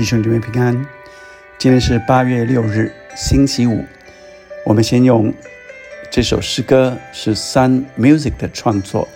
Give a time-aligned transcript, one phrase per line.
[0.00, 0.74] 弟兄姊妹平安。
[1.58, 3.84] 今天是八月六日，星期五。
[4.64, 5.30] 我们先用
[6.10, 9.06] 这首诗歌是三 Music 的创作，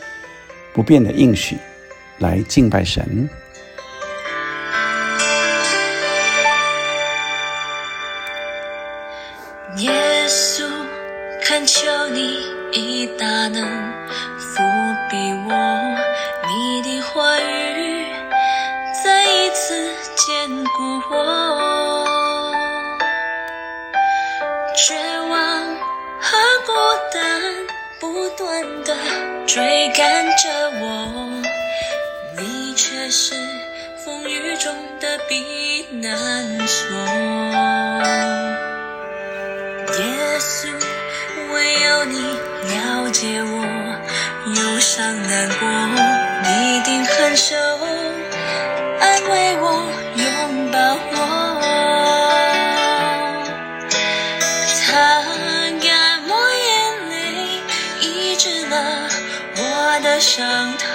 [0.74, 1.56] 《不变的应许》
[2.18, 3.30] 来敬拜神。
[9.78, 9.90] 耶
[10.28, 10.68] 稣，
[11.42, 11.80] 恳求
[12.10, 12.40] 你
[12.72, 13.66] 以大能
[14.38, 14.62] 伏
[15.10, 15.16] 庇
[15.48, 15.96] 我，
[16.46, 17.63] 你的话语
[20.26, 21.14] 坚固我。
[24.74, 24.94] 绝
[25.28, 25.76] 望
[26.18, 26.72] 和孤
[27.12, 27.20] 单
[28.00, 28.96] 不断的
[29.46, 30.48] 追赶着
[30.80, 31.42] 我，
[32.38, 33.34] 你却是
[34.02, 36.96] 风雨中的避难所。
[39.98, 40.68] 耶稣，
[41.52, 43.62] 唯有你了解我
[44.46, 45.68] 忧伤难过，
[46.44, 47.54] 你定很受
[60.04, 60.86] 的伤痛，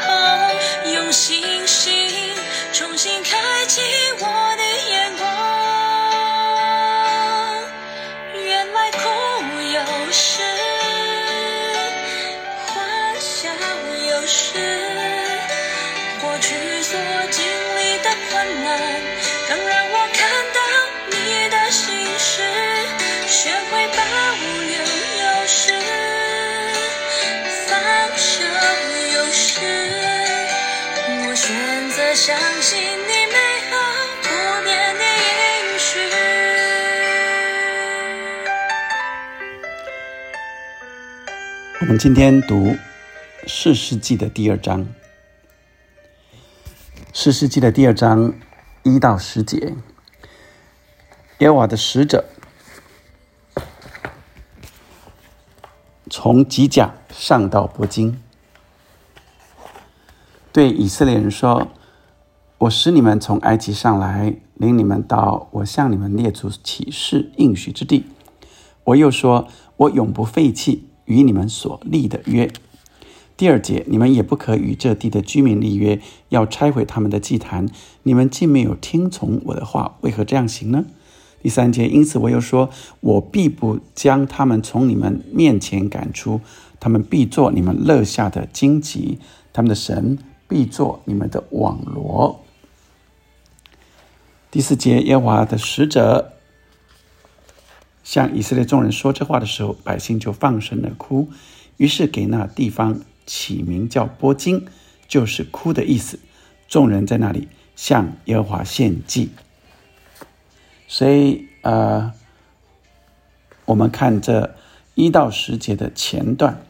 [0.94, 1.92] 用星星
[2.72, 3.82] 重新开启
[4.20, 5.28] 我的眼光。
[8.46, 9.00] 原来哭
[9.74, 10.44] 有时，
[12.68, 13.50] 欢笑
[14.12, 14.60] 有时，
[16.22, 16.96] 过去所
[17.32, 18.70] 经历的困难，
[32.10, 33.36] 选择相信你美
[33.70, 33.78] 好
[34.24, 34.28] 不
[34.64, 35.04] 变的
[35.46, 36.00] 应许。
[41.82, 42.76] 我们今天读
[43.48, 44.88] 四世纪的第二章，
[47.14, 48.34] 四世纪的第二章
[48.84, 49.76] 一到十节，
[51.40, 52.26] 耶和华的使者
[56.10, 58.20] 从吉甲上到伯金，
[60.52, 61.72] 对以色列人说
[62.60, 68.04] ：“我使你们从埃及上来，领你们到我向你们列祖起誓应许之地。
[68.84, 69.48] 我又说，
[69.78, 72.52] 我永不废弃与你们所立的约。”
[73.38, 77.70] 第二节，你们也不可与这地的居民立约，要拆毁他们的祭坛。
[78.04, 80.84] 你们既没有听从我的话，为何这样行呢？
[81.42, 86.42] 第三节，因此我又说，我必不将他们从你们面前赶出，
[86.78, 89.18] 他们必做你们乐下的荆棘，
[89.54, 92.42] 他们的神必做你们的网罗。
[94.52, 96.34] 第四节，耶和华的使者
[98.04, 101.30] 向以色列众人说这话的时候，百姓就放声的哭，
[101.78, 104.66] 于是给那地方起名叫波金，
[105.08, 106.20] 就是哭的意思。
[106.68, 109.30] 众人在那里向耶和华献祭。
[110.88, 112.12] 所以，呃，
[113.66, 114.56] 我们看这
[114.96, 116.66] 一到十节的前段，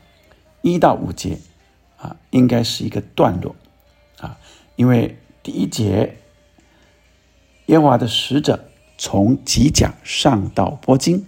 [0.62, 1.40] 一到五节
[1.96, 3.56] 啊，应该是一个段落
[4.20, 4.38] 啊，
[4.76, 6.18] 因为第一节，
[7.70, 11.26] 耶和华的使者从吉甲上到波金，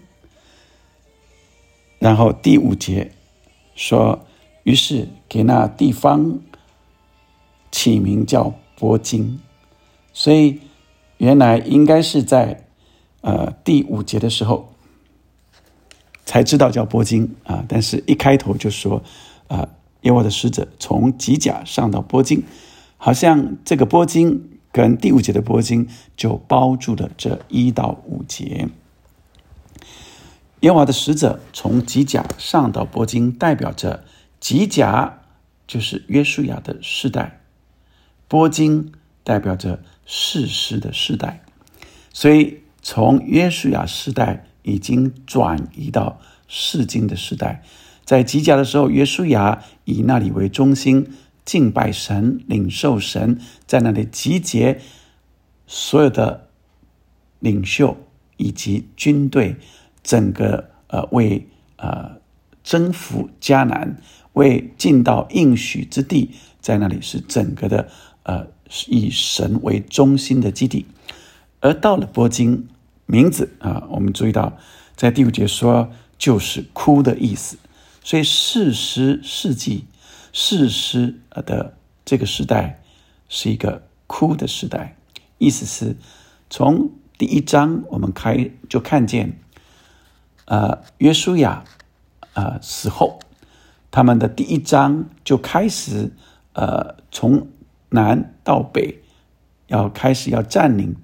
[1.99, 3.11] 然后第五节
[3.75, 4.25] 说，
[4.63, 6.39] 于是给那地方
[7.71, 9.39] 起名叫波金，
[10.13, 10.59] 所以
[11.17, 12.67] 原来应该是在。
[13.23, 14.73] 呃，第五节的时候
[16.25, 19.03] 才知道叫波金啊，但是一开头就说，
[19.47, 19.69] 啊，
[20.01, 22.43] 耶和华的使者从吉甲上到波金，
[22.97, 28.69] 好像这个波金跟第五节的波金就包住了这一到五节。
[30.61, 34.03] 耶和华的使者从吉甲上到波金，代表着
[34.39, 35.19] 吉甲
[35.67, 37.41] 就是约书亚的世代，
[38.27, 38.91] 波金
[39.23, 41.43] 代表着世世的世代，
[42.13, 42.59] 所以。
[42.83, 47.61] 从约书亚时代已经转移到世经的时代，
[48.03, 54.79] 在吉甲的时候，约书亚以那里为中心敬拜神、领受神，在那里集结
[55.67, 56.49] 所有的
[57.39, 57.97] 领袖
[58.37, 59.55] 以及军队，
[60.03, 61.47] 整个呃为
[61.77, 62.17] 呃
[62.63, 63.97] 征服迦南，
[64.33, 67.89] 为进到应许之地，在那里是整个的
[68.23, 68.47] 呃
[68.87, 70.85] 以神为中心的基地。
[71.59, 72.67] 而到了波金，
[73.05, 74.57] 名字啊，我们注意到，
[74.95, 77.57] 在第五节说就是哭的意思，
[78.03, 79.85] 所以世师世纪
[80.31, 82.81] 世师的这个时代
[83.29, 84.95] 是一个哭的时代，
[85.37, 85.95] 意思是
[86.49, 89.39] 从第一章我们开就看见，
[90.45, 91.63] 呃，约书亚
[92.33, 93.19] 呃死后，
[93.89, 96.11] 他们的第一章就开始
[96.53, 97.47] 呃从
[97.89, 99.01] 南到北
[99.67, 100.95] 要开始要占领。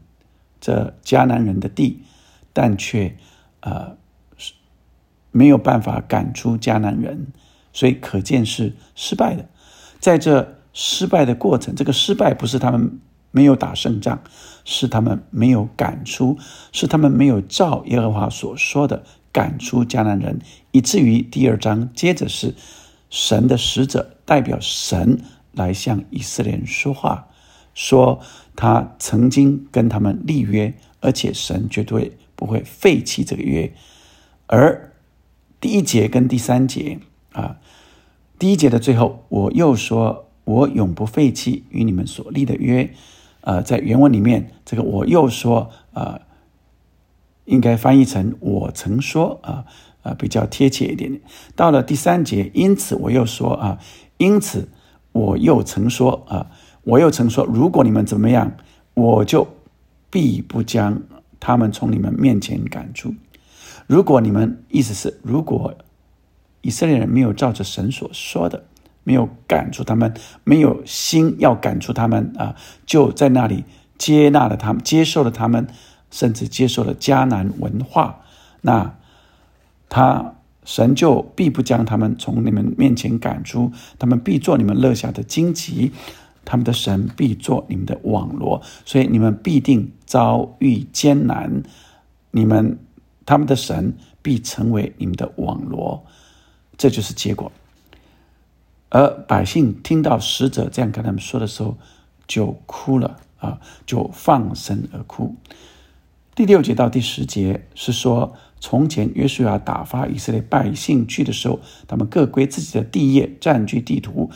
[0.60, 2.02] 这迦南人的地，
[2.52, 3.16] 但却
[3.60, 3.96] 呃
[5.32, 7.28] 没有办法赶出迦南人，
[7.78, 9.48] 所以可见是失败的。
[10.00, 14.20] 在这失败的过程，这个失败不是他们没有打胜仗，
[14.66, 16.40] 是他们没有赶出，
[16.72, 20.40] 是他们没有照耶和华所说的赶出迦南人，
[20.72, 22.56] 以至于第二章接着是
[23.12, 25.22] 神的使者代表神
[25.52, 27.28] 来向以色列人说话，
[27.76, 28.20] 说
[28.56, 33.72] 他曾经跟他们立约，而且神绝对不会废弃这个约。
[34.48, 34.94] 而
[35.62, 36.98] 第一节跟第三节
[37.34, 37.58] 啊。
[38.40, 42.88] 第一节的最后，我又说：“我永不废弃与你们所立的约。”
[43.42, 46.22] 呃，在原文里面，这个“我又说”呃，
[47.46, 49.66] 应该翻译成“我曾说”啊，
[50.04, 51.22] 呃，比较贴切一点点。
[51.56, 53.80] 到了第三节，因此我又说啊，
[54.18, 54.70] 因此
[55.14, 56.52] 我又曾说啊，
[56.84, 58.52] 我又曾说，如果你们怎么样，
[58.94, 59.48] 我就
[60.12, 61.02] 必不将
[61.40, 63.16] 他们从你们面前赶出。
[63.88, 65.74] 如果你们意思是，如果。
[66.68, 68.66] 以色列人没有照着神所说的，
[69.06, 73.64] 没有赶出他们，没有心要赶出他们啊，就在那里
[73.98, 75.66] 接纳了他们，接受了他们，
[76.12, 78.20] 甚至接受了迦南文化。
[78.60, 78.98] 那
[79.88, 80.36] 他
[80.66, 85.94] 神就必不将他们从你们面前赶出，他们必做你们乐下的荆棘，
[86.44, 91.64] 他们的神必做你们的网罗，所以你们必定遭遇艰难，
[92.32, 92.78] 你们
[93.26, 96.04] 他们的神必成为你们的网罗。
[96.78, 97.52] 这就是结果，
[98.90, 101.76] 而百姓听到使者这样跟他们说的时候，
[102.28, 105.36] 就哭了啊，就放声而哭。
[106.36, 114.30] 第六节到第十节是说，从前约书亚打发以色列百姓去的时候，他们各归自己的地业，占据地图。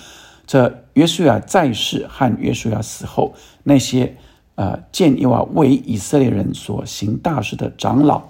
[0.47, 4.17] 这约书亚在世和约书亚死后，那些
[4.55, 8.23] 呃见耶和为以色列人所行大事的长老，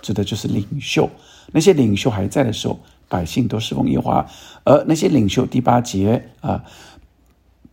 [0.00, 1.08] 指的就是领袖。
[1.52, 2.80] 那些领袖还在的时候。
[3.12, 4.26] 百姓都侍奉耶华，
[4.64, 6.64] 而那些领袖第八节啊，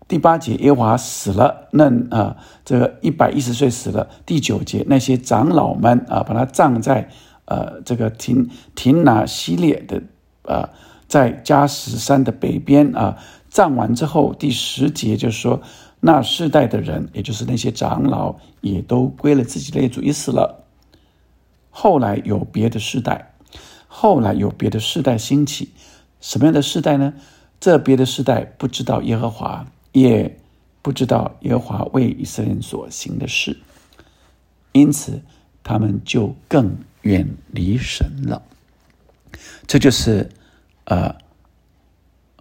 [0.09, 4.09] 第八节耶华死了，那啊这个一百一十岁死了。
[4.25, 7.09] 第九节那些长老们啊，把他葬在
[7.45, 10.03] 呃这个廷廷拿西列的
[10.43, 10.69] 啊，
[11.07, 15.61] 在加什山的北边啊，葬完之后，第十节就是说
[16.01, 20.65] 那世代的人，也就是那些长老，也都归了自己列祖，也死了。
[21.69, 23.28] 后来有别的世代。
[23.91, 25.71] 后来有别的世代兴起，
[26.21, 27.13] 什么样的世代呢？
[27.59, 30.39] 这别的世代不知道耶和华，也
[30.81, 33.57] 不知道耶和华为以色列所行的事，
[34.71, 35.21] 因此
[35.63, 38.41] 他们就更远离神了。
[39.67, 40.29] 这就是
[40.85, 41.13] 呃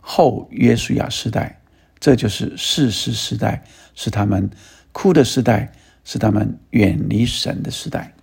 [0.01, 1.61] 后约书亚时代，
[1.99, 3.65] 这就是世世时代，
[3.95, 4.49] 是他们
[4.93, 5.73] 哭的时代，
[6.05, 8.15] 是他们远离神的时代。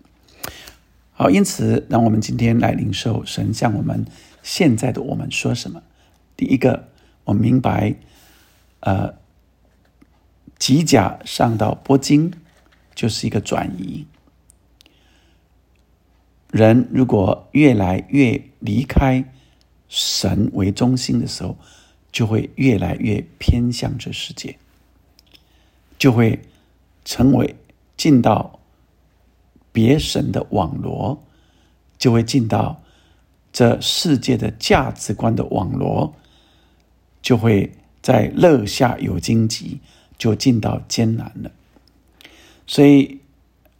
[1.17, 4.05] 好，因此，让我们今天来领受神向我们
[4.43, 5.81] 现在的我们说什么。
[6.35, 6.89] 第一个，
[7.23, 7.95] 我明白，
[8.81, 9.13] 呃，
[10.59, 12.33] 吉甲上到波金
[12.93, 14.05] 就是一个转移。
[16.51, 19.23] 人如果越来越离开
[19.87, 21.57] 神为中心的时候，
[22.11, 24.57] 就会越来越偏向这世界，
[25.97, 26.41] 就会
[27.05, 27.55] 成为
[27.95, 28.54] 进到。
[29.75, 31.21] 别神的网罗，
[31.97, 32.81] 就会进到
[33.51, 36.15] 这世界的价值观的网罗，
[37.21, 39.81] 就会在乐下有荆棘，
[40.17, 41.51] 就进到艰难了。
[42.65, 43.19] 所以，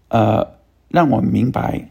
[0.09, 0.57] 呃，
[0.89, 1.89] 让我们明白，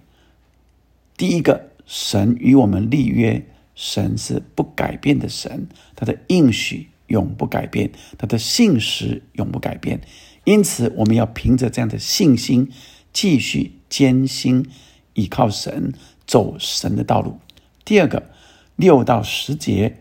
[1.17, 10.03] 第一个，神与我们立约，神是不改变的神，他的应许永不改变，他的信实永不改变。
[10.45, 12.71] 因此，我们要凭着这样的信心，
[13.11, 13.73] 继续。
[13.95, 14.67] 艰辛
[15.13, 15.93] 依靠神，
[16.27, 17.39] 走神的道路。
[17.85, 18.31] 第二个，
[18.75, 19.99] 六到十节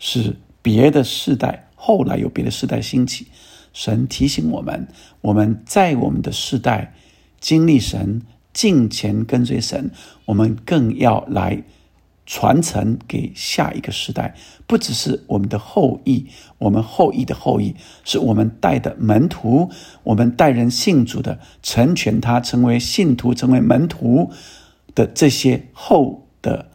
[0.00, 3.28] 是别的世代，后来有别的世代兴起。
[3.72, 4.88] 神提醒我们，
[5.20, 6.92] 我们在我们的世代
[7.38, 8.22] 经历神，
[8.52, 9.92] 敬前跟随神，
[10.24, 11.62] 我们更要来。
[12.26, 14.34] 传承给下一个时代，
[14.66, 16.26] 不只是我们的后裔，
[16.58, 19.70] 我们后裔的后裔，是我们带的门徒，
[20.02, 24.32] 我们带人信主的，成全他成为信徒，成为门徒
[24.94, 26.68] 的这些后的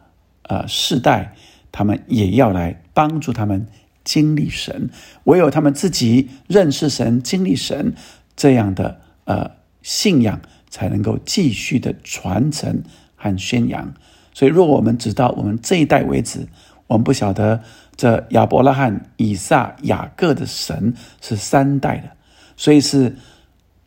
[0.44, 1.34] 呃世代，
[1.70, 3.66] 他们也要来帮助他们
[4.02, 4.88] 经历神。
[5.24, 7.94] 唯有他们自己认识神、经历神
[8.34, 9.50] 这样的呃
[9.82, 10.40] 信仰，
[10.70, 12.82] 才能够继续的传承
[13.16, 13.92] 和宣扬。
[14.34, 16.46] 所以，若我们直到我们这一代为止，
[16.86, 17.62] 我们不晓得
[17.96, 22.10] 这亚伯拉罕、以撒、雅各的神是三代的，
[22.56, 23.16] 所以是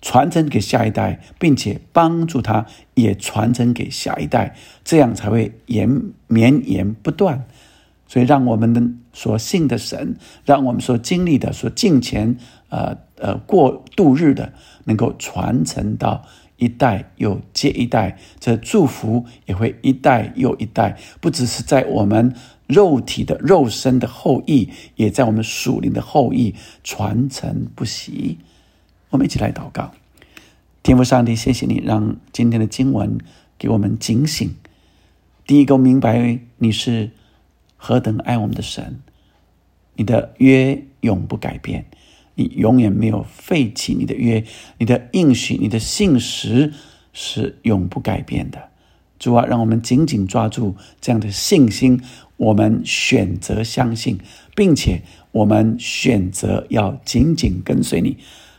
[0.01, 5.89] 传承给下一代，并且帮助他也传承给下一代，这样才会延
[6.27, 7.45] 绵延不断。
[8.07, 8.83] 所以，让我们的
[9.13, 12.37] 所信的神，让我们所经历的、所敬虔、
[12.69, 16.23] 呃呃过度日的，能够传承到
[16.57, 22.33] 一代又接一代，这祝福也会一代又一代，不只是在我们
[22.67, 28.37] 肉体的肉身的后裔，也在我们属灵的后裔传承不息。
[29.09, 29.91] 我们一起来祷告，
[30.81, 33.17] 天父上帝，谢谢你让今天的经文
[33.57, 34.55] 给我们警醒。
[35.45, 37.11] 第一个，明白你是
[37.77, 38.99] 何等爱我们的神，
[39.95, 41.85] 你的约永不改变，
[42.35, 44.43] 你永远没有废弃你的约，
[44.77, 46.73] 你的应许，你的信实
[47.13, 48.69] 是永不改变的。
[49.17, 52.01] 主啊，让我们紧紧抓住这样的信心，
[52.37, 54.19] 我们选择相信，
[54.55, 55.01] 并且
[55.31, 58.17] 我们选择要紧紧跟随你。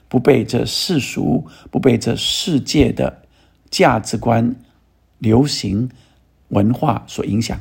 [0.09, 3.23] 不被这世俗、不被这世界的
[3.71, 4.55] 价值观、
[5.19, 5.91] 流行
[6.49, 7.61] 文化所影响，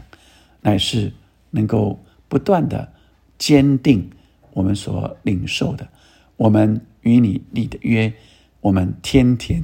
[0.61, 1.11] 乃是
[1.49, 2.93] 能够不断的
[3.37, 4.09] 坚定
[4.53, 5.89] 我们所领受的，
[6.37, 8.13] 我们与你立的约，
[8.61, 9.63] 我们天天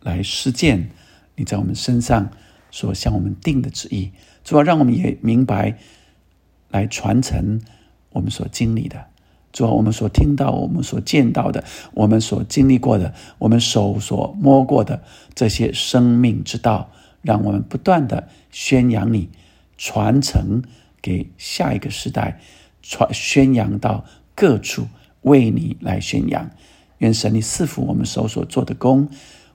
[0.00, 0.90] 来实践
[1.36, 2.30] 你在我们身上
[2.70, 4.12] 所向我们定的旨意，
[4.42, 5.78] 主要让我们也明白
[6.68, 7.60] 来传承
[8.10, 9.06] 我们所经历的。
[9.52, 15.02] 主要，我们所听到、我们所见到的、我们所经历过的、我们手所摸过的
[15.34, 19.28] 这些生命之道，让我们不断的宣扬你，
[19.76, 20.62] 传承
[21.02, 22.40] 给下一个时代，
[22.80, 24.04] 传宣扬到
[24.36, 24.86] 各处，
[25.22, 26.50] 为你来宣扬。
[26.98, 29.08] 愿神你赐福我们手所做的功，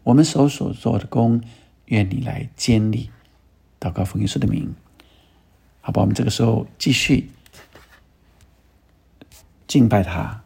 [0.03, 1.41] 我们手所做的功，
[1.85, 3.11] 愿你来坚立。
[3.79, 4.73] 祷告福音书的名，
[5.81, 7.29] 好吧，我们这个时候继续。
[9.67, 10.43] 敬拜他，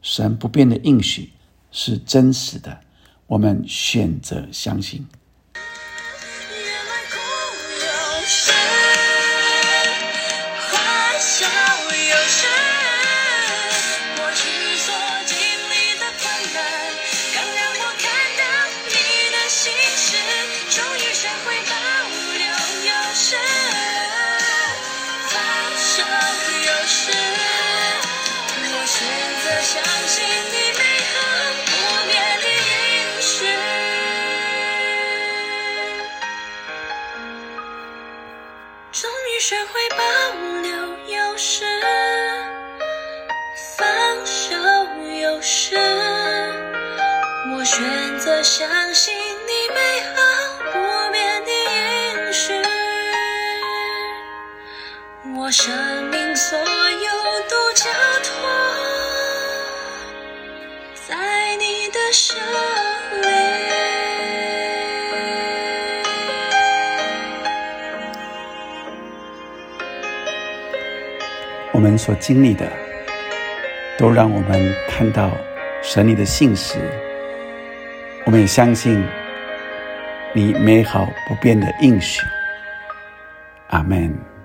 [0.00, 1.32] 神不变的应许
[1.70, 2.80] 是真实的，
[3.26, 5.06] 我们选择相信。
[39.38, 39.96] 学会保
[40.62, 40.70] 留
[41.14, 41.64] 有时，
[43.76, 43.86] 放
[44.24, 44.56] 手
[45.20, 45.76] 有时。
[47.54, 50.14] 我选择相信你美好
[50.72, 52.54] 不变的应许。
[55.36, 55.70] 我生
[56.10, 56.64] 命所有
[57.48, 57.84] 都交
[58.24, 58.32] 托
[61.06, 62.34] 在你的手
[71.86, 72.68] 我们所经历的，
[73.96, 75.30] 都让我们看到
[75.84, 76.80] 神你的信实。
[78.24, 79.00] 我们也相信
[80.32, 82.26] 你美好不变的应许。
[83.68, 84.35] 阿门。